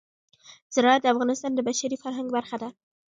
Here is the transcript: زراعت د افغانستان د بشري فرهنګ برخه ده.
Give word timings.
زراعت 0.75 1.01
د 1.03 1.05
افغانستان 1.13 1.51
د 1.55 1.59
بشري 1.67 1.97
فرهنګ 2.03 2.27
برخه 2.35 2.57
ده. 2.61 2.69